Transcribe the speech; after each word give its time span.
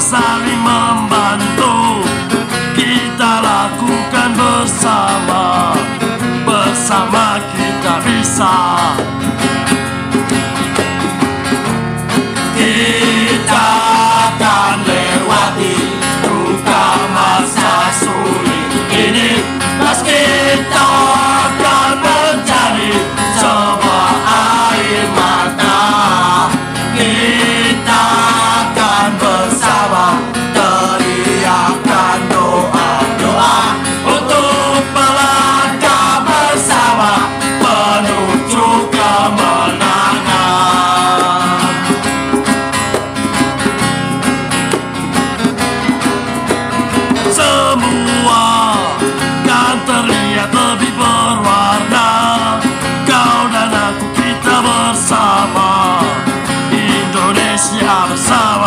saling 0.00 0.62
membantu. 0.62 2.02
Kita 2.74 3.32
lakukan 3.42 4.30
bersama. 4.34 5.74
Bersama 6.44 7.38
kita 7.54 7.94
bisa. 8.02 8.73
Commissar. 57.84 58.63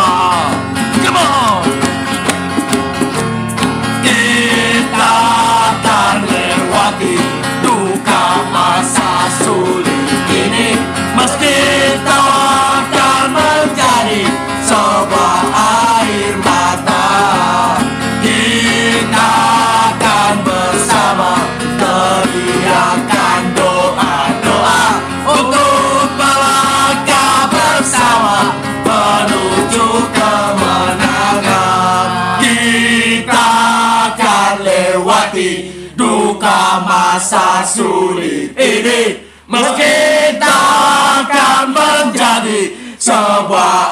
buka 36.38 36.86
masa 36.86 37.66
sulit 37.66 38.54
ini. 38.54 39.26
Meski 39.50 40.38
akan 40.38 41.74
menjadi 41.74 42.78
sebuah 42.94 43.82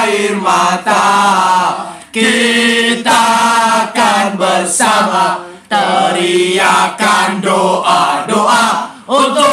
air 0.00 0.32
mata 0.40 1.12
kita 2.08 3.24
akan 3.84 4.40
bersama 4.40 5.44
teriakan 5.68 7.44
doa 7.44 8.24
doa 8.24 8.66
untuk 9.04 9.49